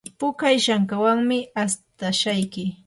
[0.19, 2.63] puka ishankawanmi astashayki.